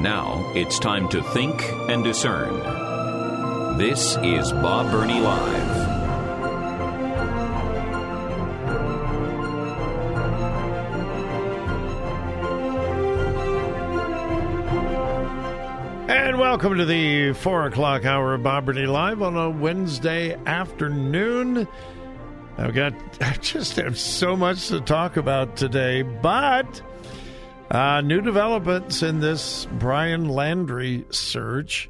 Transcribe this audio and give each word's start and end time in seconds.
Now 0.00 0.50
it's 0.54 0.78
time 0.78 1.10
to 1.10 1.22
think 1.22 1.62
and 1.90 2.02
discern. 2.02 2.56
This 3.76 4.16
is 4.22 4.50
Bob 4.50 4.90
Burney 4.90 5.20
Live. 5.20 5.70
And 16.08 16.38
welcome 16.38 16.78
to 16.78 16.86
the 16.86 17.34
four 17.34 17.66
o'clock 17.66 18.06
hour 18.06 18.32
of 18.32 18.42
Bob 18.42 18.64
Burney 18.64 18.86
Live 18.86 19.20
on 19.20 19.36
a 19.36 19.50
Wednesday 19.50 20.34
afternoon. 20.46 21.68
I've 22.56 22.74
got, 22.74 22.94
I 23.20 23.34
just 23.34 23.76
have 23.76 23.98
so 23.98 24.34
much 24.34 24.68
to 24.68 24.80
talk 24.80 25.18
about 25.18 25.56
today, 25.56 26.00
but 26.00 26.80
uh, 27.70 28.00
new 28.00 28.20
developments 28.20 29.02
in 29.02 29.20
this 29.20 29.66
Brian 29.78 30.28
Landry 30.28 31.04
search, 31.10 31.88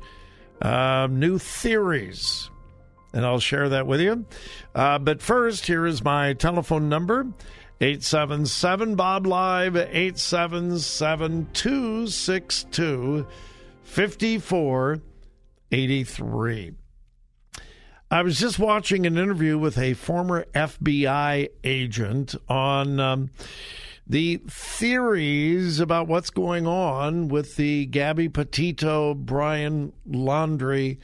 uh, 0.60 1.08
new 1.10 1.38
theories, 1.38 2.50
and 3.12 3.24
I'll 3.24 3.40
share 3.40 3.70
that 3.70 3.86
with 3.86 4.00
you. 4.00 4.26
Uh, 4.74 4.98
but 4.98 5.22
first, 5.22 5.66
here 5.66 5.86
is 5.86 6.04
my 6.04 6.34
telephone 6.34 6.88
number 6.88 7.26
877 7.80 8.94
Bob 8.94 9.26
Live, 9.26 9.74
877 9.74 11.48
262 11.52 13.26
5483. 13.84 16.72
I 18.12 18.22
was 18.22 18.38
just 18.38 18.58
watching 18.58 19.06
an 19.06 19.16
interview 19.16 19.56
with 19.56 19.78
a 19.78 19.94
former 19.94 20.44
FBI 20.52 21.48
agent 21.64 22.34
on 22.48 23.00
um, 23.00 23.30
the 24.10 24.38
theories 24.48 25.78
about 25.78 26.08
what's 26.08 26.30
going 26.30 26.66
on 26.66 27.28
with 27.28 27.54
the 27.54 27.86
Gabby 27.86 28.28
Petito, 28.28 29.14
Brian 29.14 29.92
Laundrie. 30.08 30.98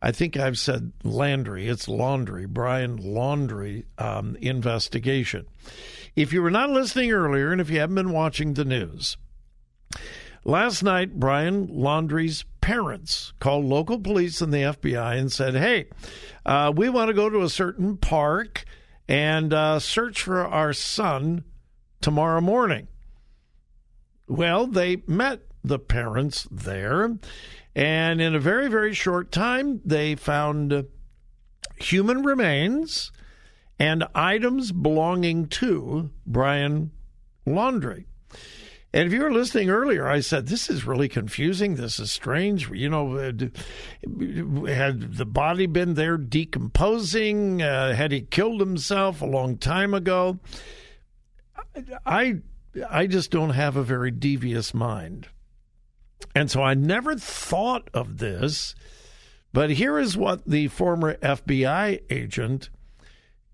I 0.00 0.12
think 0.12 0.36
I've 0.36 0.58
said 0.58 0.92
Landry. 1.02 1.66
It's 1.66 1.86
Laundrie, 1.86 2.46
Brian 2.46 2.98
Laundrie 2.98 3.84
um, 3.98 4.36
investigation. 4.36 5.46
If 6.14 6.32
you 6.32 6.40
were 6.40 6.52
not 6.52 6.70
listening 6.70 7.10
earlier 7.10 7.50
and 7.50 7.60
if 7.60 7.68
you 7.68 7.80
haven't 7.80 7.96
been 7.96 8.12
watching 8.12 8.54
the 8.54 8.64
news, 8.64 9.16
Last 10.44 10.82
night, 10.82 11.20
Brian 11.20 11.68
Laundrie's 11.68 12.44
parents 12.60 13.32
called 13.38 13.64
local 13.64 14.00
police 14.00 14.40
and 14.40 14.52
the 14.52 14.58
FBI 14.58 15.16
and 15.16 15.30
said, 15.30 15.54
Hey, 15.54 15.86
uh, 16.44 16.72
we 16.74 16.88
want 16.88 17.08
to 17.08 17.14
go 17.14 17.30
to 17.30 17.42
a 17.42 17.48
certain 17.48 17.96
park 17.96 18.64
and 19.06 19.52
uh, 19.52 19.78
search 19.78 20.22
for 20.22 20.44
our 20.44 20.72
son 20.72 21.44
tomorrow 22.02 22.40
morning. 22.40 22.88
Well, 24.28 24.66
they 24.66 25.02
met 25.06 25.40
the 25.64 25.78
parents 25.78 26.46
there, 26.50 27.16
and 27.74 28.20
in 28.20 28.34
a 28.34 28.40
very, 28.40 28.68
very 28.68 28.92
short 28.92 29.32
time, 29.32 29.80
they 29.84 30.14
found 30.14 30.86
human 31.76 32.22
remains 32.22 33.12
and 33.78 34.04
items 34.14 34.72
belonging 34.72 35.48
to 35.48 36.10
Brian 36.26 36.92
Laundrie. 37.46 38.04
And 38.94 39.06
if 39.06 39.12
you 39.12 39.22
were 39.22 39.32
listening 39.32 39.70
earlier, 39.70 40.06
I 40.06 40.20
said, 40.20 40.46
this 40.46 40.68
is 40.68 40.86
really 40.86 41.08
confusing. 41.08 41.76
This 41.76 41.98
is 41.98 42.12
strange. 42.12 42.68
You 42.68 42.90
know, 42.90 43.16
had 44.66 45.14
the 45.14 45.24
body 45.24 45.66
been 45.66 45.94
there 45.94 46.18
decomposing? 46.18 47.62
Uh, 47.62 47.94
had 47.94 48.12
he 48.12 48.20
killed 48.20 48.60
himself 48.60 49.22
a 49.22 49.26
long 49.26 49.56
time 49.56 49.94
ago? 49.94 50.38
I, 52.04 52.40
I 52.88 53.06
just 53.06 53.30
don't 53.30 53.50
have 53.50 53.76
a 53.76 53.82
very 53.82 54.10
devious 54.10 54.74
mind. 54.74 55.28
And 56.34 56.50
so 56.50 56.62
I 56.62 56.74
never 56.74 57.16
thought 57.16 57.88
of 57.92 58.18
this. 58.18 58.74
But 59.52 59.70
here 59.70 59.98
is 59.98 60.16
what 60.16 60.46
the 60.46 60.68
former 60.68 61.14
FBI 61.16 62.02
agent 62.10 62.70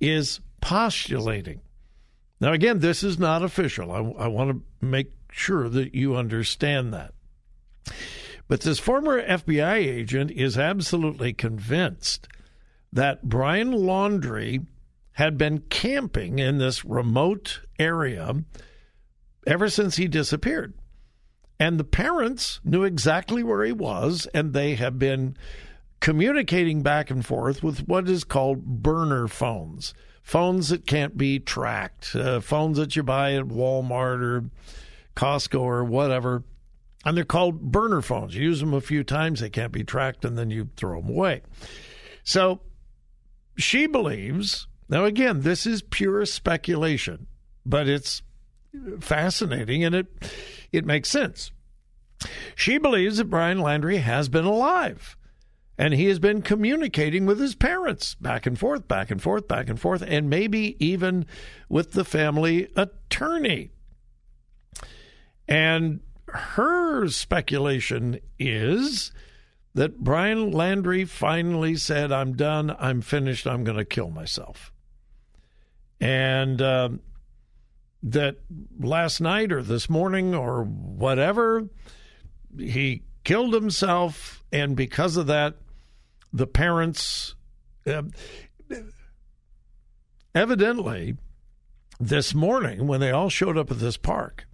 is 0.01 0.41
postulating. 0.61 1.61
Now, 2.41 2.53
again, 2.53 2.79
this 2.79 3.03
is 3.03 3.19
not 3.19 3.43
official. 3.43 3.91
I, 3.91 4.25
I 4.25 4.29
want 4.29 4.51
to 4.51 4.87
make 4.87 5.13
sure 5.31 5.69
that 5.69 5.95
you 5.95 6.15
understand 6.15 6.93
that. 6.95 7.15
But 8.47 8.61
this 8.61 8.79
former 8.79 9.23
FBI 9.23 9.77
agent 9.77 10.31
is 10.31 10.57
absolutely 10.57 11.33
convinced 11.33 12.29
that 12.93 13.29
Brian 13.29 13.73
Laundrie 13.73 14.67
had 15.19 15.37
been 15.37 15.59
camping 15.59 16.39
in 16.39 16.59
this 16.59 16.85
remote 16.85 17.63
area 17.77 18.45
ever 19.49 19.69
since 19.69 19.97
he 19.97 20.07
disappeared. 20.07 20.75
And 21.59 21.79
the 21.79 21.83
parents 21.83 22.61
knew 22.63 22.85
exactly 22.85 23.43
where 23.43 23.65
he 23.65 23.73
was, 23.73 24.29
and 24.33 24.53
they 24.53 24.77
have 24.77 24.97
been 24.97 25.37
communicating 25.99 26.85
back 26.85 27.11
and 27.11 27.27
forth 27.27 27.65
with 27.65 27.81
what 27.89 28.09
is 28.09 28.23
called 28.23 28.65
burner 28.65 29.27
phones 29.27 29.93
phones 30.23 30.69
that 30.69 30.87
can't 30.87 31.17
be 31.17 31.41
tracked, 31.41 32.15
uh, 32.15 32.39
phones 32.39 32.77
that 32.77 32.95
you 32.95 33.03
buy 33.03 33.33
at 33.33 33.47
Walmart 33.47 34.23
or 34.23 34.45
Costco 35.17 35.59
or 35.59 35.83
whatever. 35.83 36.45
And 37.05 37.17
they're 37.17 37.25
called 37.25 37.73
burner 37.73 38.03
phones. 38.03 38.37
You 38.37 38.43
use 38.43 38.61
them 38.61 38.75
a 38.75 38.81
few 38.81 39.03
times, 39.03 39.41
they 39.41 39.51
can't 39.51 39.73
be 39.73 39.83
tracked, 39.83 40.25
and 40.25 40.39
then 40.39 40.51
you 40.51 40.69
throw 40.77 41.01
them 41.01 41.11
away. 41.11 41.43
So 42.25 42.61
she 43.57 43.87
believes, 43.87 44.69
now 44.89 45.05
again, 45.05 45.43
this 45.43 45.67
is 45.67 45.83
pure 45.83 46.25
speculation, 46.27 47.27
but 47.65 47.89
it's 47.89 48.23
fascinating 49.01 49.85
and 49.85 49.95
it 49.95 50.07
it 50.73 50.85
makes 50.85 51.09
sense. 51.09 51.51
She 52.55 52.79
believes 52.79 53.19
that 53.19 53.31
Brian 53.31 53.61
Landry 53.61 53.99
has 53.99 54.29
been 54.29 54.45
alive 54.45 55.17
and 55.79 55.95
he 55.95 56.07
has 56.07 56.19
been 56.19 56.43
communicating 56.43 57.25
with 57.25 57.39
his 57.39 57.55
parents 57.55 58.17
back 58.17 58.47
and 58.47 58.59
forth, 58.59 58.89
back 58.89 59.11
and 59.11 59.23
forth, 59.23 59.47
back 59.47 59.69
and 59.69 59.81
forth, 59.81 60.03
and 60.07 60.29
maybe 60.29 60.77
even 60.85 61.25
with 61.69 61.93
the 61.93 62.05
family 62.05 62.69
attorney. 62.75 63.71
And 65.47 66.01
her 66.27 67.09
speculation 67.09 68.19
is 68.39 69.13
that 69.75 70.01
Brian 70.01 70.51
Landry 70.51 71.05
finally 71.05 71.77
said, 71.77 72.11
I'm 72.11 72.35
done, 72.35 72.75
I'm 72.79 73.01
finished, 73.01 73.47
I'm 73.47 73.63
going 73.63 73.79
to 73.79 73.85
kill 73.85 74.11
myself. 74.11 74.73
And 76.01 76.61
uh, 76.63 76.91
that 78.03 78.37
last 78.79 79.21
night 79.21 79.53
or 79.53 79.63
this 79.63 79.91
morning 79.91 80.35
or 80.35 80.65
whatever, 80.65 81.69
he 82.57 83.03
killed 83.25 83.55
himself. 83.55 84.45
And 84.53 84.77
because 84.77 85.17
of 85.17 85.27
that, 85.27 85.57
the 86.33 86.47
parents, 86.47 87.35
uh, 87.87 88.03
evidently, 90.35 91.17
this 92.01 92.33
morning 92.35 92.87
when 92.87 93.01
they 93.01 93.11
all 93.11 93.29
showed 93.29 93.59
up 93.59 93.71
at 93.71 93.81
this 93.81 93.97
park, 93.97 94.47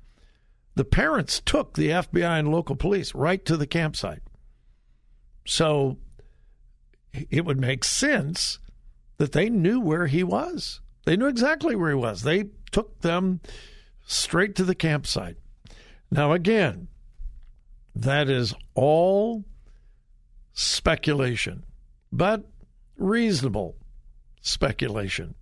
the 0.75 0.84
parents 0.84 1.41
took 1.44 1.75
the 1.75 1.91
FBI 1.91 2.39
and 2.39 2.51
local 2.51 2.74
police 2.74 3.15
right 3.15 3.45
to 3.45 3.57
the 3.57 3.66
campsite. 3.66 4.22
So 5.47 5.98
it 7.13 7.45
would 7.45 7.60
make 7.60 7.84
sense 7.84 8.59
that 9.19 9.33
they 9.33 9.48
knew 9.48 9.78
where 9.78 10.07
he 10.07 10.24
was. 10.24 10.80
They 11.04 11.16
knew 11.16 11.27
exactly 11.27 11.77
where 11.77 11.91
he 11.91 11.97
was. 11.97 12.22
They 12.22 12.47
took 12.72 13.01
them 13.01 13.41
straight 14.06 14.54
to 14.56 14.65
the 14.65 14.74
campsite. 14.74 15.36
Now, 16.10 16.33
again, 16.33 16.89
that 17.95 18.28
is 18.28 18.54
all 18.74 19.45
speculation, 20.53 21.65
but 22.12 22.45
reasonable 22.97 23.77
speculation 24.41 25.34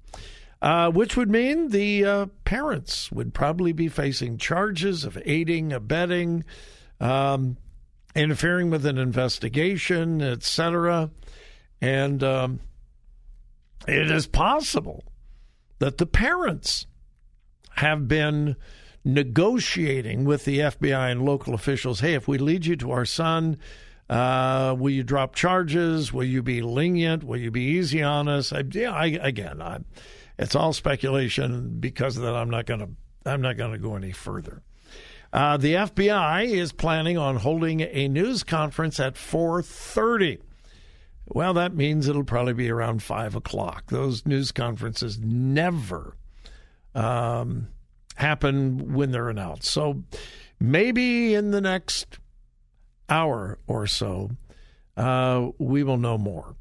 uh, 0.62 0.88
which 0.90 1.16
would 1.16 1.28
mean 1.28 1.70
the 1.70 2.04
uh, 2.04 2.26
parents 2.44 3.10
would 3.10 3.34
probably 3.34 3.72
be 3.72 3.88
facing 3.88 4.38
charges 4.38 5.04
of 5.04 5.18
aiding, 5.26 5.72
abetting, 5.72 6.44
um, 7.00 7.56
interfering 8.14 8.70
with 8.70 8.86
an 8.86 8.96
investigation, 8.96 10.22
etc. 10.22 11.10
And 11.80 12.22
um, 12.22 12.60
it 13.88 14.08
is 14.08 14.28
possible 14.28 15.02
that 15.82 15.98
the 15.98 16.06
parents 16.06 16.86
have 17.70 18.06
been 18.06 18.54
negotiating 19.04 20.24
with 20.24 20.44
the 20.44 20.60
FBI 20.60 21.10
and 21.10 21.24
local 21.24 21.54
officials. 21.54 21.98
Hey, 21.98 22.14
if 22.14 22.28
we 22.28 22.38
lead 22.38 22.64
you 22.64 22.76
to 22.76 22.92
our 22.92 23.04
son, 23.04 23.58
uh, 24.08 24.76
will 24.78 24.92
you 24.92 25.02
drop 25.02 25.34
charges? 25.34 26.12
Will 26.12 26.22
you 26.22 26.40
be 26.40 26.62
lenient? 26.62 27.24
Will 27.24 27.38
you 27.38 27.50
be 27.50 27.62
easy 27.62 28.00
on 28.00 28.28
us? 28.28 28.52
I, 28.52 28.62
yeah, 28.70 28.92
I, 28.92 29.06
again, 29.06 29.60
I, 29.60 29.80
it's 30.38 30.54
all 30.54 30.72
speculation. 30.72 31.80
Because 31.80 32.16
of 32.16 32.22
that, 32.22 32.34
I'm 32.36 32.50
not 32.50 32.66
going 32.66 32.80
to. 32.80 32.88
I'm 33.26 33.40
not 33.40 33.56
going 33.56 33.72
to 33.72 33.78
go 33.78 33.96
any 33.96 34.12
further. 34.12 34.62
Uh, 35.32 35.56
the 35.56 35.74
FBI 35.74 36.46
is 36.46 36.70
planning 36.70 37.18
on 37.18 37.38
holding 37.38 37.80
a 37.80 38.06
news 38.06 38.44
conference 38.44 39.00
at 39.00 39.14
4:30. 39.14 40.38
Well, 41.34 41.54
that 41.54 41.74
means 41.74 42.08
it'll 42.08 42.24
probably 42.24 42.52
be 42.52 42.70
around 42.70 43.02
five 43.02 43.34
o'clock. 43.34 43.86
Those 43.88 44.26
news 44.26 44.52
conferences 44.52 45.18
never 45.18 46.16
um, 46.94 47.68
happen 48.16 48.92
when 48.92 49.12
they're 49.12 49.30
announced. 49.30 49.64
So 49.64 50.02
maybe 50.60 51.34
in 51.34 51.50
the 51.50 51.62
next 51.62 52.18
hour 53.08 53.58
or 53.66 53.86
so, 53.86 54.32
uh, 54.96 55.48
we 55.58 55.82
will 55.82 55.96
know 55.96 56.18
more. 56.18 56.54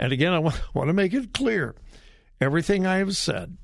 And 0.00 0.12
again, 0.12 0.32
I 0.32 0.40
want, 0.40 0.60
want 0.74 0.88
to 0.88 0.94
make 0.94 1.14
it 1.14 1.32
clear 1.32 1.76
everything 2.40 2.86
I 2.86 2.96
have 2.96 3.16
said 3.16 3.56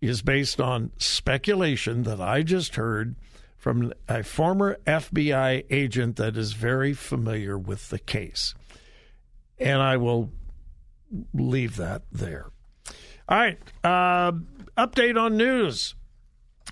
is 0.00 0.22
based 0.22 0.60
on 0.60 0.90
speculation 0.98 2.02
that 2.02 2.20
I 2.20 2.42
just 2.42 2.74
heard 2.74 3.14
from 3.56 3.92
a 4.08 4.22
former 4.22 4.76
FBI 4.86 5.64
agent 5.70 6.16
that 6.16 6.36
is 6.36 6.52
very 6.52 6.92
familiar 6.92 7.56
with 7.56 7.88
the 7.90 7.98
case. 7.98 8.54
And 9.64 9.80
I 9.80 9.96
will 9.96 10.30
leave 11.32 11.76
that 11.76 12.02
there. 12.12 12.46
All 13.28 13.38
right. 13.38 13.58
Uh, 13.82 14.32
update 14.76 15.18
on 15.20 15.36
news. 15.36 15.94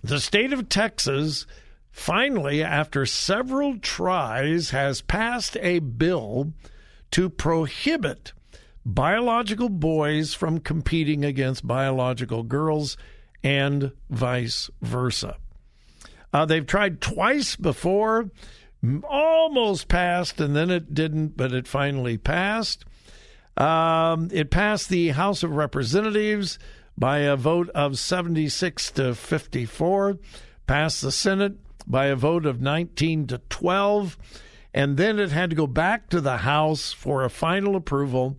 The 0.04 0.20
state 0.20 0.52
of 0.52 0.68
Texas 0.68 1.46
finally, 1.90 2.62
after 2.62 3.06
several 3.06 3.78
tries, 3.78 4.70
has 4.70 5.00
passed 5.00 5.56
a 5.60 5.78
bill 5.78 6.52
to 7.12 7.30
prohibit 7.30 8.32
biological 8.84 9.68
boys 9.68 10.34
from 10.34 10.58
competing 10.58 11.24
against 11.24 11.66
biological 11.66 12.42
girls 12.42 12.96
and 13.42 13.92
vice 14.10 14.70
versa. 14.82 15.36
Uh, 16.32 16.44
they've 16.46 16.66
tried 16.66 17.00
twice 17.00 17.56
before, 17.56 18.30
almost 19.08 19.88
passed, 19.88 20.40
and 20.40 20.56
then 20.56 20.70
it 20.70 20.94
didn't, 20.94 21.36
but 21.36 21.52
it 21.52 21.68
finally 21.68 22.18
passed. 22.18 22.84
Um, 23.56 24.28
it 24.32 24.50
passed 24.50 24.88
the 24.88 25.08
House 25.08 25.42
of 25.42 25.54
Representatives 25.54 26.58
by 26.96 27.18
a 27.18 27.36
vote 27.36 27.68
of 27.70 27.98
76 27.98 28.90
to 28.92 29.14
54, 29.14 30.18
passed 30.66 31.02
the 31.02 31.12
Senate 31.12 31.54
by 31.86 32.06
a 32.06 32.16
vote 32.16 32.46
of 32.46 32.60
19 32.60 33.26
to 33.28 33.38
12, 33.48 34.18
and 34.74 34.96
then 34.96 35.18
it 35.18 35.30
had 35.30 35.50
to 35.50 35.56
go 35.56 35.66
back 35.66 36.08
to 36.08 36.20
the 36.20 36.38
House 36.38 36.92
for 36.92 37.24
a 37.24 37.30
final 37.30 37.76
approval. 37.76 38.36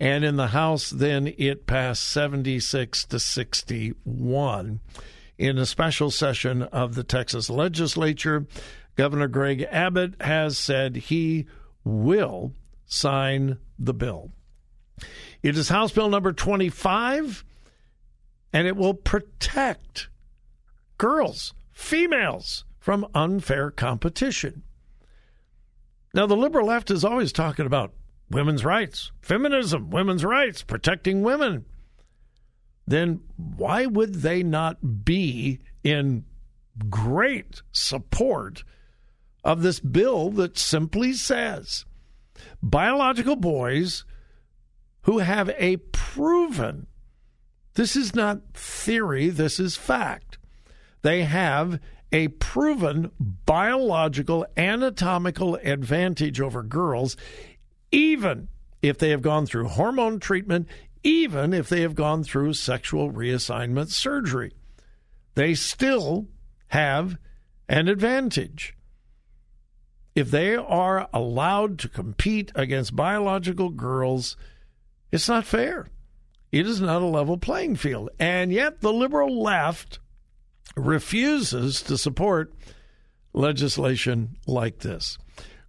And 0.00 0.24
in 0.24 0.36
the 0.36 0.48
House, 0.48 0.90
then 0.90 1.32
it 1.38 1.66
passed 1.66 2.02
76 2.02 3.04
to 3.06 3.18
61. 3.18 4.80
In 5.36 5.58
a 5.58 5.66
special 5.66 6.10
session 6.10 6.62
of 6.62 6.94
the 6.94 7.04
Texas 7.04 7.50
legislature, 7.50 8.46
Governor 8.96 9.28
Greg 9.28 9.66
Abbott 9.70 10.14
has 10.20 10.56
said 10.56 10.96
he 10.96 11.46
will 11.84 12.52
sign 12.86 13.58
the 13.78 13.94
bill. 13.94 14.30
It 15.42 15.56
is 15.56 15.68
House 15.68 15.92
Bill 15.92 16.08
number 16.08 16.32
25, 16.32 17.44
and 18.52 18.66
it 18.66 18.76
will 18.76 18.94
protect 18.94 20.08
girls, 20.96 21.54
females, 21.72 22.64
from 22.78 23.06
unfair 23.14 23.70
competition. 23.70 24.62
Now, 26.12 26.26
the 26.26 26.36
liberal 26.36 26.68
left 26.68 26.90
is 26.90 27.04
always 27.04 27.32
talking 27.32 27.66
about 27.66 27.92
women's 28.30 28.64
rights, 28.64 29.10
feminism, 29.20 29.90
women's 29.90 30.24
rights, 30.24 30.62
protecting 30.62 31.22
women. 31.22 31.64
Then 32.86 33.20
why 33.36 33.86
would 33.86 34.16
they 34.16 34.42
not 34.42 35.04
be 35.04 35.60
in 35.82 36.24
great 36.88 37.62
support 37.72 38.62
of 39.44 39.62
this 39.62 39.78
bill 39.78 40.30
that 40.30 40.58
simply 40.58 41.12
says 41.12 41.84
biological 42.62 43.36
boys 43.36 44.04
who 45.02 45.18
have 45.18 45.50
a 45.58 45.76
proven, 45.76 46.86
this 47.74 47.94
is 47.94 48.14
not 48.14 48.54
theory, 48.54 49.28
this 49.28 49.60
is 49.60 49.76
fact, 49.76 50.38
they 51.02 51.24
have 51.24 51.78
a 52.10 52.28
proven 52.28 53.10
biological 53.18 54.46
anatomical 54.56 55.56
advantage 55.56 56.40
over 56.40 56.62
girls, 56.62 57.16
even 57.92 58.48
if 58.82 58.98
they 58.98 59.10
have 59.10 59.22
gone 59.22 59.44
through 59.46 59.68
hormone 59.68 60.20
treatment, 60.20 60.68
even 61.02 61.52
if 61.52 61.68
they 61.68 61.82
have 61.82 61.94
gone 61.94 62.24
through 62.24 62.54
sexual 62.54 63.12
reassignment 63.12 63.88
surgery. 63.90 64.52
They 65.34 65.54
still 65.54 66.28
have 66.68 67.18
an 67.68 67.88
advantage. 67.88 68.74
If 70.14 70.30
they 70.30 70.54
are 70.54 71.08
allowed 71.12 71.78
to 71.80 71.88
compete 71.88 72.52
against 72.54 72.94
biological 72.94 73.70
girls, 73.70 74.36
it's 75.10 75.28
not 75.28 75.44
fair. 75.44 75.88
It 76.52 76.66
is 76.68 76.80
not 76.80 77.02
a 77.02 77.06
level 77.06 77.36
playing 77.36 77.76
field. 77.76 78.10
And 78.18 78.52
yet, 78.52 78.80
the 78.80 78.92
liberal 78.92 79.42
left 79.42 79.98
refuses 80.76 81.82
to 81.82 81.98
support 81.98 82.54
legislation 83.32 84.36
like 84.46 84.78
this. 84.78 85.18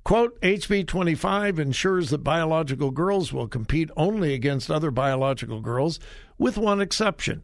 Quote, 0.04 0.40
HB 0.42 0.86
25 0.86 1.58
ensures 1.58 2.12
that 2.12 2.20
biological 2.20 2.92
girls 2.92 3.34
will 3.34 3.48
compete 3.48 3.90
only 3.98 4.36
against 4.36 4.70
other 4.70 4.92
biological 4.92 5.62
girls, 5.62 6.00
with 6.38 6.60
one 6.60 6.80
exception. 6.80 7.42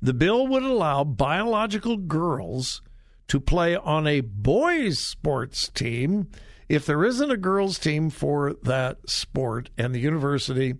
The 0.00 0.14
bill 0.14 0.46
would 0.46 0.62
allow 0.62 1.02
biological 1.02 1.96
girls 1.96 2.82
to 3.30 3.38
play 3.38 3.76
on 3.76 4.08
a 4.08 4.20
boys' 4.20 4.98
sports 4.98 5.68
team 5.68 6.28
if 6.68 6.84
there 6.84 7.04
isn't 7.04 7.30
a 7.30 7.36
girls' 7.36 7.78
team 7.78 8.10
for 8.10 8.54
that 8.64 9.08
sport, 9.08 9.70
and 9.78 9.94
the 9.94 10.00
university 10.00 10.74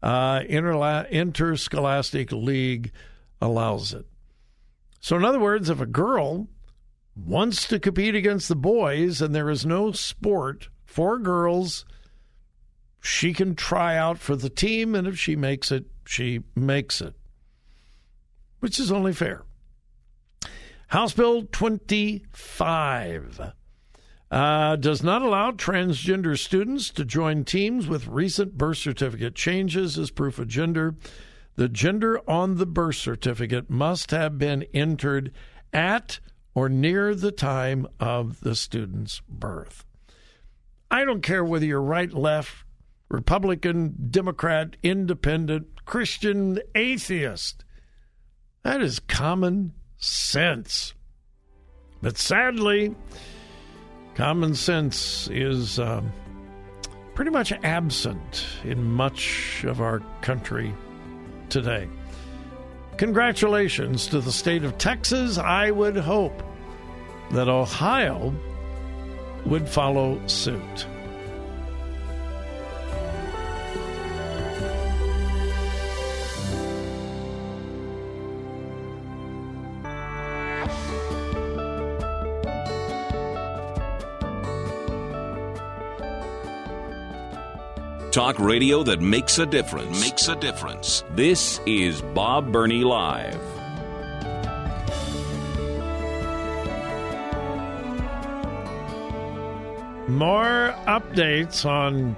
uh, 0.00 0.38
interla- 0.40 1.10
interscholastic 1.10 2.30
league 2.30 2.92
allows 3.40 3.92
it. 3.92 4.06
So, 5.00 5.16
in 5.16 5.24
other 5.24 5.40
words, 5.40 5.68
if 5.70 5.80
a 5.80 5.86
girl 5.86 6.46
wants 7.16 7.66
to 7.66 7.80
compete 7.80 8.14
against 8.14 8.48
the 8.48 8.54
boys 8.54 9.20
and 9.20 9.34
there 9.34 9.50
is 9.50 9.66
no 9.66 9.90
sport 9.90 10.68
for 10.84 11.18
girls, 11.18 11.84
she 13.00 13.32
can 13.32 13.56
try 13.56 13.96
out 13.96 14.18
for 14.18 14.36
the 14.36 14.50
team, 14.50 14.94
and 14.94 15.08
if 15.08 15.18
she 15.18 15.34
makes 15.34 15.72
it, 15.72 15.86
she 16.06 16.44
makes 16.54 17.00
it, 17.00 17.14
which 18.60 18.78
is 18.78 18.92
only 18.92 19.12
fair. 19.12 19.42
House 20.88 21.12
Bill 21.12 21.42
25 21.42 23.52
uh, 24.30 24.76
does 24.76 25.02
not 25.02 25.20
allow 25.20 25.50
transgender 25.50 26.38
students 26.38 26.88
to 26.90 27.04
join 27.04 27.44
teams 27.44 27.86
with 27.86 28.06
recent 28.06 28.56
birth 28.56 28.78
certificate 28.78 29.34
changes 29.34 29.98
as 29.98 30.10
proof 30.10 30.38
of 30.38 30.48
gender. 30.48 30.94
The 31.56 31.68
gender 31.68 32.22
on 32.26 32.56
the 32.56 32.64
birth 32.64 32.96
certificate 32.96 33.68
must 33.68 34.12
have 34.12 34.38
been 34.38 34.64
entered 34.72 35.30
at 35.74 36.20
or 36.54 36.70
near 36.70 37.14
the 37.14 37.32
time 37.32 37.86
of 38.00 38.40
the 38.40 38.54
student's 38.54 39.20
birth. 39.28 39.84
I 40.90 41.04
don't 41.04 41.22
care 41.22 41.44
whether 41.44 41.66
you're 41.66 41.82
right, 41.82 42.10
left, 42.10 42.64
Republican, 43.10 44.08
Democrat, 44.10 44.76
Independent, 44.82 45.84
Christian, 45.84 46.60
atheist. 46.74 47.66
That 48.62 48.80
is 48.80 49.00
common 49.00 49.74
sense. 49.98 50.94
But 52.00 52.16
sadly, 52.16 52.94
common 54.14 54.54
sense 54.54 55.28
is 55.30 55.78
um, 55.78 56.12
pretty 57.14 57.30
much 57.30 57.52
absent 57.64 58.46
in 58.64 58.82
much 58.84 59.64
of 59.64 59.80
our 59.80 60.00
country 60.20 60.72
today. 61.48 61.88
Congratulations 62.96 64.06
to 64.08 64.20
the 64.20 64.32
state 64.32 64.64
of 64.64 64.78
Texas. 64.78 65.38
I 65.38 65.70
would 65.70 65.96
hope 65.96 66.42
that 67.32 67.48
Ohio 67.48 68.34
would 69.46 69.68
follow 69.68 70.24
suit. 70.26 70.86
Talk 88.18 88.40
radio 88.40 88.82
that 88.82 89.00
makes 89.00 89.38
a 89.38 89.46
difference. 89.46 90.00
Makes 90.00 90.26
a 90.26 90.34
difference. 90.34 91.04
This 91.12 91.60
is 91.66 92.02
Bob 92.02 92.50
Burney 92.50 92.82
Live. 92.82 93.40
More 100.08 100.74
updates 100.88 101.64
on 101.64 102.16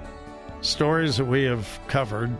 stories 0.61 1.17
that 1.17 1.25
we 1.25 1.43
have 1.43 1.79
covered. 1.87 2.35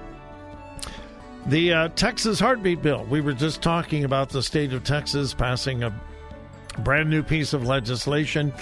The 1.45 1.71
uh, 1.71 1.87
Texas 1.89 2.39
Heartbeat 2.39 2.81
Bill. 2.81 3.05
We 3.11 3.21
were 3.21 3.33
just 3.33 3.61
talking 3.61 4.03
about 4.03 4.29
the 4.29 4.41
state 4.41 4.73
of 4.73 4.83
Texas 4.83 5.35
passing 5.35 5.83
a 5.83 5.93
brand 6.79 7.11
new 7.11 7.21
piece 7.21 7.53
of 7.53 7.67
legislation, 7.67 8.53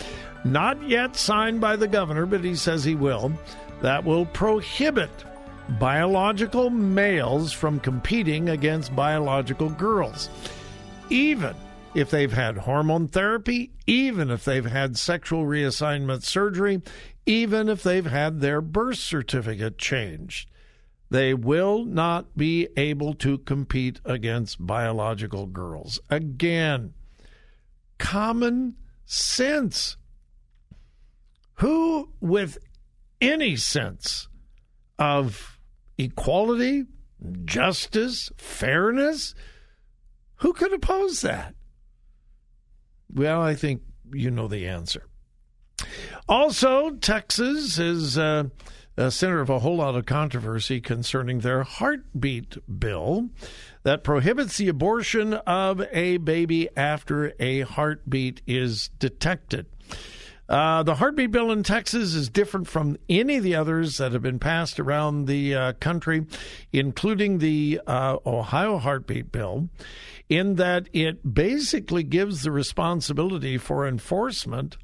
not 0.43 0.81
yet 0.89 1.15
signed 1.15 1.61
by 1.61 1.77
the 1.77 1.87
governor, 1.87 2.25
but 2.25 2.43
he 2.43 2.53
says 2.53 2.83
he 2.83 2.95
will, 2.95 3.31
that 3.81 4.03
will 4.03 4.25
prohibit 4.25 5.09
biological 5.79 6.69
males 6.69 7.51
from 7.51 7.79
competing 7.79 8.49
against 8.49 8.95
biological 8.95 9.69
girls, 9.69 10.29
even 11.09 11.55
if 11.93 12.09
they've 12.09 12.33
had 12.33 12.57
hormone 12.57 13.07
therapy, 13.07 13.71
even 13.87 14.29
if 14.29 14.45
they've 14.45 14.65
had 14.65 14.97
sexual 14.97 15.45
reassignment 15.45 16.23
surgery, 16.23 16.81
even 17.25 17.69
if 17.69 17.83
they've 17.83 18.05
had 18.05 18.39
their 18.41 18.61
birth 18.61 18.97
certificate 18.97 19.77
changed. 19.77 20.49
They 21.11 21.33
will 21.33 21.85
not 21.85 22.37
be 22.37 22.67
able 22.77 23.15
to 23.15 23.39
compete 23.39 23.99
against 24.05 24.65
biological 24.65 25.47
girls. 25.47 25.99
Again, 26.09 26.93
common 27.97 28.75
sense. 29.05 29.97
Who, 31.55 32.09
with 32.21 32.59
any 33.21 33.55
sense 33.55 34.27
of 34.97 35.59
equality, 35.97 36.85
justice, 37.45 38.31
fairness, 38.37 39.35
who 40.35 40.53
could 40.53 40.73
oppose 40.73 41.21
that? 41.21 41.53
Well, 43.13 43.41
I 43.41 43.55
think 43.55 43.81
you 44.13 44.31
know 44.31 44.47
the 44.47 44.67
answer. 44.67 45.03
Also, 46.27 46.91
Texas 46.91 47.79
is 47.79 48.17
uh, 48.17 48.45
a 48.97 49.11
center 49.11 49.39
of 49.39 49.49
a 49.49 49.59
whole 49.59 49.77
lot 49.77 49.95
of 49.95 50.05
controversy 50.05 50.81
concerning 50.81 51.39
their 51.39 51.63
heartbeat 51.63 52.57
bill 52.79 53.29
that 53.83 54.03
prohibits 54.03 54.57
the 54.57 54.67
abortion 54.67 55.33
of 55.33 55.81
a 55.91 56.17
baby 56.17 56.69
after 56.75 57.33
a 57.39 57.61
heartbeat 57.61 58.41
is 58.45 58.89
detected. 58.99 59.65
Uh, 60.49 60.81
the 60.81 60.95
heartbeat 60.95 61.31
bill 61.31 61.51
in 61.51 61.61
Texas 61.61 62.15
is 62.15 62.27
different 62.27 62.67
from 62.67 62.97
any 63.07 63.37
of 63.37 63.43
the 63.43 63.53
others 63.53 63.97
that 63.97 64.11
have 64.13 64.23
been 64.23 64.39
passed 64.39 64.79
around 64.79 65.27
the 65.27 65.53
uh, 65.53 65.73
country, 65.73 66.25
including 66.73 67.37
the 67.37 67.79
uh, 67.85 68.17
Ohio 68.25 68.79
heartbeat 68.79 69.31
bill, 69.31 69.69
in 70.27 70.55
that 70.55 70.89
it 70.91 71.35
basically 71.35 72.01
gives 72.01 72.41
the 72.41 72.51
responsibility 72.51 73.59
for 73.59 73.87
enforcement 73.87 74.75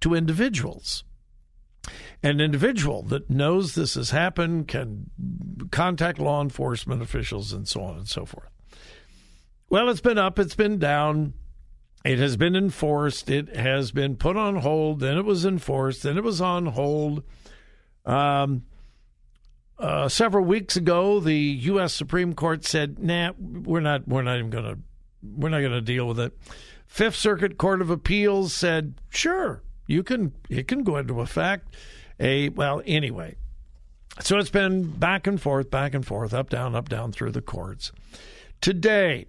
to 0.00 0.12
individuals. 0.12 1.02
An 2.22 2.40
individual 2.40 3.02
that 3.04 3.30
knows 3.30 3.74
this 3.74 3.94
has 3.94 4.10
happened 4.10 4.68
can 4.68 5.10
contact 5.70 6.18
law 6.18 6.42
enforcement 6.42 7.00
officials 7.00 7.54
and 7.54 7.66
so 7.66 7.82
on 7.82 7.96
and 7.96 8.08
so 8.08 8.26
forth. 8.26 8.48
Well, 9.70 9.88
it's 9.88 10.02
been 10.02 10.18
up, 10.18 10.38
it's 10.38 10.54
been 10.54 10.78
down. 10.78 11.32
It 12.04 12.18
has 12.18 12.36
been 12.36 12.54
enforced. 12.54 13.30
It 13.30 13.56
has 13.56 13.90
been 13.90 14.16
put 14.16 14.36
on 14.36 14.56
hold. 14.56 15.00
Then 15.00 15.16
it 15.16 15.24
was 15.24 15.46
enforced. 15.46 16.02
Then 16.02 16.18
it 16.18 16.24
was 16.24 16.40
on 16.40 16.66
hold. 16.66 17.22
Um, 18.04 18.64
uh, 19.78 20.08
several 20.08 20.44
weeks 20.44 20.76
ago, 20.76 21.18
the 21.18 21.34
U.S. 21.34 21.94
Supreme 21.94 22.34
Court 22.34 22.64
said, 22.64 22.98
"Nah, 22.98 23.32
we're 23.38 23.80
not. 23.80 24.06
We're 24.06 24.22
not 24.22 24.38
even 24.38 24.50
going 24.50 24.64
to. 24.64 24.78
We're 25.22 25.48
not 25.48 25.60
going 25.60 25.72
to 25.72 25.80
deal 25.80 26.06
with 26.06 26.20
it." 26.20 26.36
Fifth 26.86 27.16
Circuit 27.16 27.56
Court 27.56 27.80
of 27.80 27.88
Appeals 27.88 28.52
said, 28.52 28.94
"Sure, 29.08 29.62
you 29.86 30.02
can. 30.02 30.34
It 30.50 30.68
can 30.68 30.84
go 30.84 30.98
into 30.98 31.20
effect." 31.20 31.74
A 32.20 32.50
well, 32.50 32.82
anyway. 32.86 33.36
So 34.20 34.38
it's 34.38 34.50
been 34.50 34.90
back 34.90 35.26
and 35.26 35.40
forth, 35.40 35.70
back 35.70 35.92
and 35.94 36.06
forth, 36.06 36.32
up, 36.32 36.48
down, 36.48 36.76
up, 36.76 36.88
down 36.88 37.10
through 37.10 37.32
the 37.32 37.42
courts. 37.42 37.90
Today, 38.60 39.26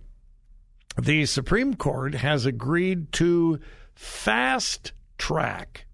the 1.00 1.26
Supreme 1.26 1.76
Court 1.76 2.16
has 2.16 2.46
agreed 2.46 3.12
to 3.14 3.60
fast 3.96 4.94
track 5.18 5.86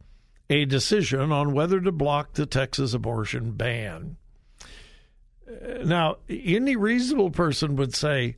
a 0.50 0.66
decision 0.66 1.32
on 1.32 1.54
whether 1.54 1.80
to 1.80 1.92
block 1.92 2.34
the 2.34 2.46
Texas 2.46 2.94
abortion 2.94 3.52
ban. 3.52 4.18
Now, 5.84 6.18
any 6.30 6.76
reasonable 6.76 7.32
person 7.32 7.76
would 7.78 7.96
say, 7.96 8.36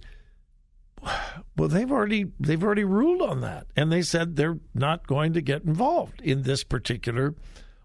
well, 1.57 1.67
they've 1.69 1.91
already 1.91 2.31
they've 2.39 2.63
already 2.63 2.85
ruled 2.85 3.21
on 3.21 3.41
that, 3.41 3.67
and 3.75 3.91
they 3.91 4.01
said 4.01 4.35
they're 4.35 4.59
not 4.73 5.05
going 5.05 5.33
to 5.33 5.41
get 5.41 5.63
involved 5.63 6.21
in 6.21 6.43
this 6.43 6.63
particular 6.63 7.35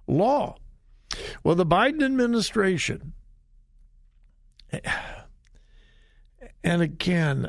law. 0.06 0.56
Well, 1.42 1.54
the 1.54 1.66
Biden 1.66 2.04
administration, 2.04 3.12
and 6.62 6.82
again, 6.82 7.48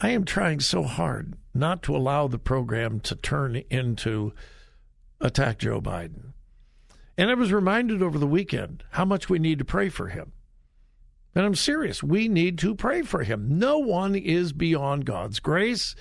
I 0.00 0.10
am 0.10 0.24
trying 0.24 0.60
so 0.60 0.82
hard 0.82 1.34
not 1.54 1.82
to 1.84 1.96
allow 1.96 2.26
the 2.26 2.38
program 2.38 3.00
to 3.00 3.14
turn 3.14 3.62
into 3.70 4.32
attack 5.20 5.58
Joe 5.58 5.80
Biden. 5.80 6.32
And 7.16 7.30
I 7.30 7.34
was 7.34 7.52
reminded 7.52 8.02
over 8.02 8.18
the 8.18 8.26
weekend 8.26 8.84
how 8.90 9.04
much 9.04 9.28
we 9.28 9.38
need 9.38 9.58
to 9.60 9.64
pray 9.64 9.88
for 9.88 10.08
him. 10.08 10.32
And 11.34 11.44
I'm 11.44 11.54
serious. 11.54 12.02
We 12.02 12.28
need 12.28 12.58
to 12.58 12.74
pray 12.74 13.02
for 13.02 13.22
him. 13.22 13.58
No 13.58 13.78
one 13.78 14.14
is 14.14 14.52
beyond 14.52 15.04
God's 15.04 15.40
grace. 15.40 15.94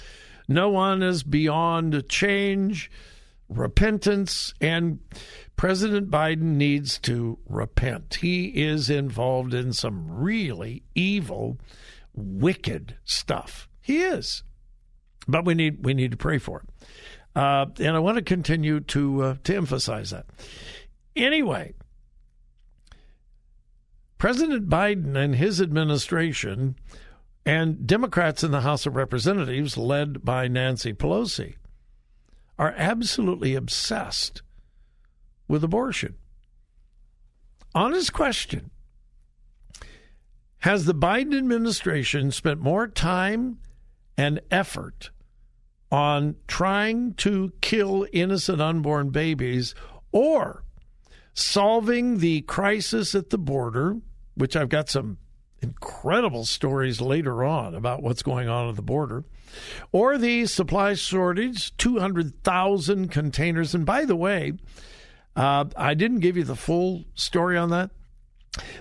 No 0.47 0.69
one 0.69 1.01
is 1.01 1.23
beyond 1.23 2.07
change, 2.09 2.91
repentance, 3.47 4.53
and 4.59 4.99
President 5.55 6.09
Biden 6.09 6.55
needs 6.55 6.99
to 6.99 7.39
repent. 7.47 8.15
He 8.15 8.47
is 8.47 8.89
involved 8.89 9.53
in 9.53 9.71
some 9.73 10.11
really 10.11 10.83
evil, 10.95 11.59
wicked 12.13 12.97
stuff. 13.05 13.67
He 13.83 14.01
is, 14.01 14.43
but 15.27 15.45
we 15.45 15.53
need 15.53 15.85
we 15.85 15.93
need 15.93 16.11
to 16.11 16.17
pray 16.17 16.37
for 16.37 16.61
him, 16.61 16.67
uh, 17.35 17.65
and 17.79 17.95
I 17.95 17.99
want 17.99 18.17
to 18.17 18.23
continue 18.23 18.79
to 18.79 19.23
uh, 19.23 19.35
to 19.43 19.55
emphasize 19.55 20.11
that. 20.11 20.25
Anyway, 21.17 21.73
President 24.17 24.69
Biden 24.69 25.17
and 25.17 25.35
his 25.35 25.59
administration 25.59 26.77
and 27.45 27.85
Democrats 27.85 28.41
in 28.41 28.51
the 28.51 28.61
House 28.61 28.85
of 28.85 28.95
Representatives, 28.95 29.77
led 29.77 30.23
by 30.23 30.47
Nancy 30.47 30.93
Pelosi, 30.93 31.55
are 32.57 32.73
absolutely 32.77 33.53
obsessed 33.53 34.41
with 35.49 35.61
abortion. 35.61 36.15
Honest 37.75 38.13
question 38.13 38.71
Has 40.59 40.85
the 40.85 40.95
Biden 40.95 41.37
administration 41.37 42.31
spent 42.31 42.61
more 42.61 42.87
time 42.87 43.57
and 44.17 44.39
effort 44.51 45.11
on 45.91 46.35
trying 46.47 47.13
to 47.13 47.51
kill 47.61 48.07
innocent 48.11 48.59
unborn 48.59 49.09
babies 49.09 49.75
or 50.11 50.63
solving 51.33 52.19
the 52.19 52.41
crisis 52.41 53.13
at 53.15 53.29
the 53.29 53.37
border, 53.37 53.97
which 54.35 54.55
I've 54.55 54.69
got 54.69 54.89
some 54.89 55.17
incredible 55.61 56.45
stories 56.45 56.99
later 56.99 57.43
on 57.43 57.73
about 57.73 58.03
what's 58.03 58.23
going 58.23 58.49
on 58.49 58.69
at 58.69 58.75
the 58.75 58.81
border, 58.81 59.23
or 59.91 60.17
the 60.17 60.45
supply 60.45 60.93
shortage 60.93 61.75
200,000 61.77 63.09
containers. 63.09 63.73
And 63.73 63.85
by 63.85 64.05
the 64.05 64.15
way, 64.15 64.53
uh, 65.35 65.65
I 65.75 65.93
didn't 65.93 66.19
give 66.19 66.37
you 66.37 66.43
the 66.43 66.55
full 66.55 67.05
story 67.15 67.57
on 67.57 67.69
that. 67.69 67.91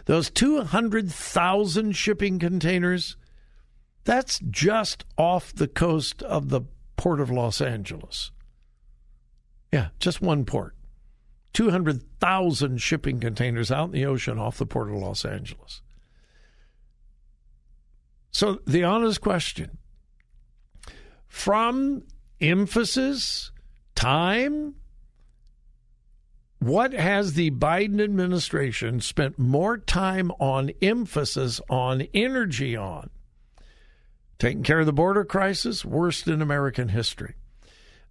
Those 0.04 0.30
200,000 0.30 1.92
shipping 1.92 2.38
containers 2.38 3.16
that's 4.04 4.40
just 4.50 5.04
off 5.16 5.54
the 5.54 5.68
coast 5.68 6.23
of 6.23 6.49
the 6.49 6.62
port 6.97 7.21
of 7.21 7.30
Los 7.30 7.61
Angeles. 7.61 8.30
Yeah, 9.73 9.88
just 9.99 10.21
one 10.21 10.44
port. 10.44 10.75
200,000 11.52 12.78
shipping 12.78 13.21
containers 13.21 13.71
out 13.71 13.87
in 13.87 13.92
the 13.92 14.06
ocean 14.06 14.38
off 14.38 14.59
the 14.59 14.66
port 14.66 14.88
of 14.88 14.97
Los 14.97 15.25
Angeles. 15.25 15.82
So, 18.30 18.61
the 18.66 18.85
honest 18.85 19.21
question 19.21 19.78
from 21.28 22.02
emphasis, 22.40 23.50
time, 23.94 24.75
what 26.59 26.92
has 26.92 27.35
the 27.35 27.50
Biden 27.50 28.02
administration 28.02 29.00
spent 29.00 29.38
more 29.38 29.76
time 29.76 30.30
on 30.32 30.71
emphasis 30.80 31.61
on 31.68 32.02
energy 32.14 32.76
on? 32.76 33.11
Taking 34.42 34.64
care 34.64 34.80
of 34.80 34.87
the 34.87 34.92
border 34.92 35.25
crisis, 35.25 35.84
worst 35.84 36.26
in 36.26 36.42
American 36.42 36.88
history. 36.88 37.37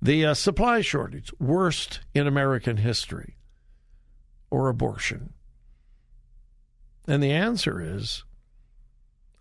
The 0.01 0.27
uh, 0.27 0.33
supply 0.33 0.79
shortage, 0.79 1.33
worst 1.41 1.99
in 2.13 2.25
American 2.25 2.77
history. 2.77 3.35
Or 4.49 4.69
abortion. 4.69 5.33
And 7.05 7.21
the 7.21 7.33
answer 7.33 7.81
is 7.81 8.23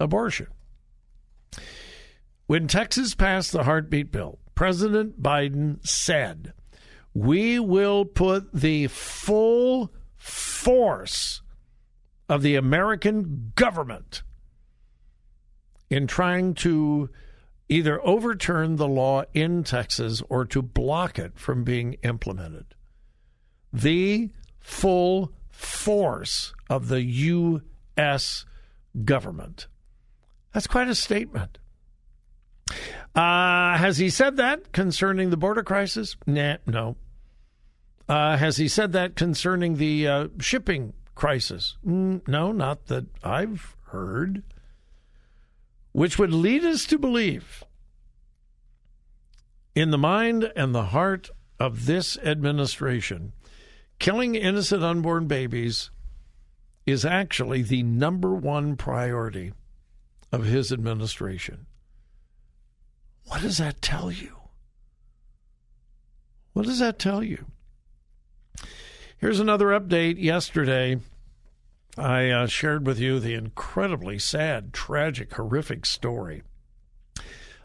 abortion. 0.01 0.49
When 2.49 2.67
Texas 2.67 3.15
passed 3.15 3.53
the 3.53 3.63
heartbeat 3.63 4.11
bill, 4.11 4.41
President 4.57 5.23
Biden 5.23 5.87
said, 5.87 6.55
we 7.15 7.61
will 7.61 8.05
put 8.05 8.53
the 8.53 8.89
full 8.89 9.93
force 10.17 11.43
of 12.29 12.43
the 12.43 12.57
American 12.57 13.53
government 13.55 14.25
in 15.91 16.07
trying 16.07 16.55
to 16.55 17.11
either 17.69 18.05
overturn 18.07 18.77
the 18.77 18.89
law 18.89 19.25
in 19.35 19.63
Texas 19.65 20.23
or 20.29 20.45
to 20.45 20.63
block 20.63 21.19
it 21.19 21.39
from 21.39 21.65
being 21.65 21.95
implemented. 22.03 22.67
The 23.73 24.31
full 24.59 25.33
force 25.51 26.53
of 26.69 26.89
the 26.89 27.03
U.S. 27.03 28.45
government. 29.05 29.67
That's 30.53 30.67
quite 30.67 30.89
a 30.89 30.95
statement. 30.95 31.59
Uh, 33.15 33.77
has 33.77 33.99
he 33.99 34.11
said 34.11 34.37
that 34.37 34.73
concerning 34.73 35.31
the 35.31 35.37
border 35.37 35.63
crisis? 35.63 36.17
Nah, 36.27 36.57
no. 36.67 36.97
Uh, 38.09 38.37
has 38.37 38.57
he 38.57 38.67
said 38.67 38.93
that 38.93 39.15
concerning 39.15 39.77
the 39.77 40.07
uh, 40.07 40.29
shipping 40.41 40.93
crisis? 41.15 41.77
Mm, 41.87 42.27
no, 42.27 42.51
not 42.51 42.87
that 42.87 43.07
I've 43.23 43.77
heard. 43.87 44.43
Which 45.93 46.19
would 46.19 46.33
lead 46.33 46.65
us 46.65 46.85
to 46.87 46.99
believe 46.99 47.65
in 49.75 49.91
the 49.91 49.99
mind 49.99 50.53
and 50.57 50.75
the 50.75 50.87
heart 50.87 51.31
of 51.59 51.87
this 51.87 52.17
administration, 52.19 53.33
killing 53.99 54.35
innocent 54.35 54.83
unborn 54.83 55.27
babies 55.27 55.91
is 56.87 57.05
actually 57.05 57.63
the 57.63 57.83
number 57.83 58.35
one 58.35 58.77
priority 58.77 59.53
of 60.33 60.45
his 60.45 60.73
administration. 60.73 61.67
What 63.27 63.43
does 63.43 63.59
that 63.59 63.81
tell 63.83 64.11
you? 64.11 64.37
What 66.53 66.67
does 66.67 66.81
that 66.81 66.99
tell 66.99 67.23
you? 67.23 67.47
Here's 69.19 69.41
another 69.41 69.67
update. 69.67 70.17
Yesterday, 70.19 70.99
I 71.99 72.31
uh, 72.31 72.47
shared 72.47 72.87
with 72.87 72.99
you 72.99 73.19
the 73.19 73.35
incredibly 73.35 74.19
sad, 74.19 74.73
tragic, 74.73 75.35
horrific 75.35 75.85
story 75.85 76.43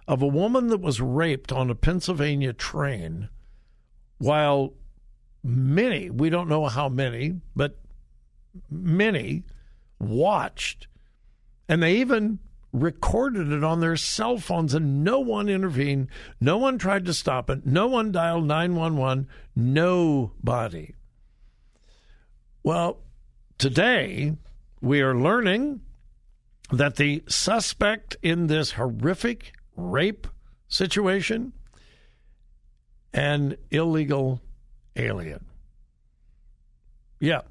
of 0.07 0.21
a 0.21 0.27
woman 0.27 0.67
that 0.67 0.81
was 0.81 1.01
raped 1.01 1.51
on 1.51 1.69
a 1.69 1.75
Pennsylvania 1.75 2.53
train 2.53 3.29
while 4.17 4.73
many, 5.43 6.09
we 6.09 6.29
don't 6.29 6.49
know 6.49 6.67
how 6.67 6.89
many, 6.89 7.41
but 7.55 7.79
many 8.69 9.43
watched. 9.99 10.87
And 11.67 11.81
they 11.81 11.95
even 11.97 12.39
recorded 12.71 13.51
it 13.51 13.63
on 13.63 13.79
their 13.79 13.95
cell 13.95 14.37
phones 14.37 14.73
and 14.73 15.03
no 15.03 15.19
one 15.19 15.49
intervened. 15.49 16.07
No 16.39 16.57
one 16.57 16.77
tried 16.77 17.05
to 17.05 17.13
stop 17.13 17.49
it. 17.49 17.65
No 17.65 17.87
one 17.87 18.11
dialed 18.11 18.45
911. 18.45 19.27
Nobody. 19.55 20.93
Well, 22.63 22.99
today 23.57 24.35
we 24.81 25.01
are 25.01 25.15
learning 25.15 25.81
that 26.71 26.95
the 26.95 27.23
suspect 27.27 28.17
in 28.21 28.47
this 28.47 28.71
horrific 28.71 29.53
rape 29.75 30.27
situation 30.67 31.53
an 33.13 33.55
illegal 33.71 34.41
alien. 34.95 35.45
Yeah 37.19 37.41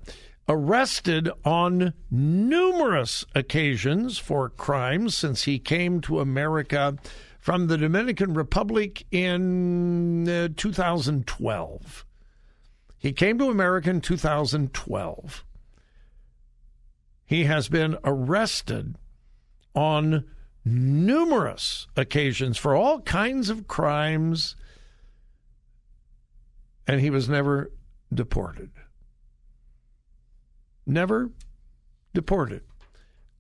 arrested 0.49 1.31
on 1.45 1.95
numerous 2.11 3.25
occasions 3.35 4.19
for 4.19 4.51
crimes 4.51 5.17
since 5.17 5.45
he 5.45 5.59
came 5.59 6.01
to 6.03 6.21
America 6.21 6.97
from 7.41 7.67
the 7.67 7.79
Dominican 7.79 8.35
Republic 8.35 9.05
in 9.11 10.29
uh, 10.29 10.49
2012. 10.57 12.05
He 12.99 13.13
came 13.13 13.39
to 13.39 13.51
America 13.51 13.91
in 13.91 14.01
2012. 14.01 15.45
He 17.27 17.45
has 17.45 17.69
been 17.69 17.97
arrested 18.05 18.97
on 19.75 20.25
numerous 20.65 21.87
occasions 21.97 22.59
for 22.59 22.75
all 22.75 23.01
kinds 23.01 23.51
of 23.51 23.67
crimes, 23.67 24.57
and 26.87 27.01
he 27.01 27.11
was 27.11 27.29
never 27.29 27.71
deported 28.13 28.71
never 30.87 31.31
deported. 32.13 32.63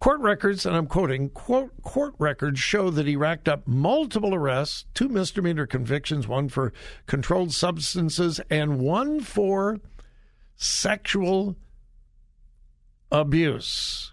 Court 0.00 0.20
records, 0.20 0.66
and 0.66 0.76
I'm 0.76 0.86
quoting, 0.86 1.30
quote, 1.30 1.70
court 1.82 2.14
records 2.18 2.60
show 2.60 2.90
that 2.90 3.06
he 3.06 3.16
racked 3.16 3.48
up 3.48 3.66
multiple 3.66 4.34
arrests, 4.34 4.84
two 4.92 5.08
misdemeanor 5.08 5.66
convictions, 5.66 6.28
one 6.28 6.48
for 6.48 6.72
controlled 7.06 7.52
substances 7.52 8.40
and 8.50 8.80
one 8.80 9.20
for 9.20 9.80
sexual 10.56 11.56
abuse. 13.20 14.12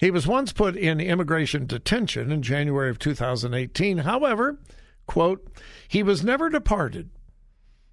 He 0.00 0.10
was 0.10 0.26
once 0.26 0.52
put 0.52 0.76
in 0.76 1.00
immigration 1.00 1.66
detention 1.66 2.32
in 2.32 2.42
January 2.42 2.90
of 2.90 2.98
2018. 2.98 3.98
However, 3.98 4.58
quote, 5.06 5.46
he 5.86 6.02
was 6.02 6.24
never 6.24 6.48
departed 6.48 7.10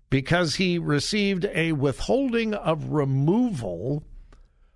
because 0.09 0.55
he 0.55 0.77
received 0.77 1.45
a 1.53 1.73
withholding 1.73 2.53
of 2.53 2.91
removal 2.91 4.03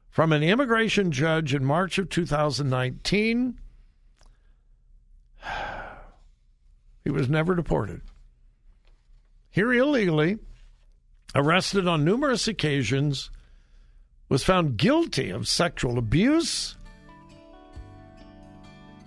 from 0.10 0.34
an 0.34 0.44
immigration 0.44 1.12
judge 1.12 1.54
in 1.54 1.64
March 1.64 1.98
of 1.98 2.10
2019. 2.10 3.60
He 7.04 7.12
was 7.12 7.30
never 7.30 7.56
deported. 7.56 8.02
Here 9.50 9.72
illegally, 9.72 10.40
arrested 11.34 11.88
on 11.88 12.04
numerous 12.04 12.50
occasions, 12.50 13.32
was 14.30 14.44
found 14.44 14.78
guilty 14.78 15.30
of 15.30 15.48
sexual 15.48 15.98
abuse, 15.98 16.76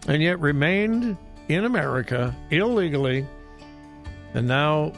and 0.09 0.23
yet 0.23 0.41
remained 0.41 1.17
in 1.49 1.65
America 1.65 2.35
illegally, 2.51 3.27
and 4.35 4.47
now 4.47 4.93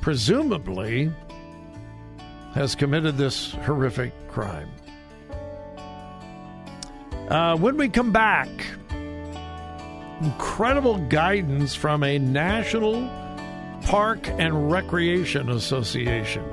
presumably 0.00 1.12
has 2.54 2.74
committed 2.74 3.16
this 3.16 3.52
horrific 3.52 4.12
crime. 4.28 4.68
Uh, 7.28 7.56
when 7.56 7.76
we 7.76 7.88
come 7.88 8.10
back, 8.10 8.48
incredible 10.20 10.98
guidance 11.06 11.74
from 11.74 12.02
a 12.02 12.18
National 12.18 13.08
Park 13.82 14.26
and 14.26 14.70
Recreation 14.70 15.48
Association. 15.50 16.44